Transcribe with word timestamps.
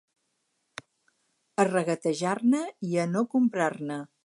A 1.63 1.67
regatejar-ne, 1.69 2.65
i 2.93 2.99
a 3.05 3.09
no 3.13 3.25
comprar-ne. 3.37 4.03